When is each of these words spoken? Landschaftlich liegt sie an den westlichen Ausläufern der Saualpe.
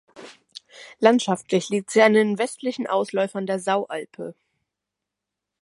Landschaftlich 0.97 1.69
liegt 1.69 1.91
sie 1.91 2.01
an 2.01 2.13
den 2.15 2.39
westlichen 2.39 2.87
Ausläufern 2.87 3.45
der 3.45 3.59
Saualpe. 3.59 4.33